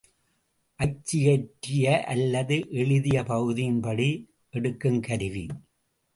அச்சியற்றிய 0.79 2.05
அல்லது 2.05 2.57
எழுதிய 2.71 3.23
பகுதியின் 3.23 3.79
படி 3.79 4.09
எடுக்குங் 4.53 4.99
கருவி. 4.99 5.45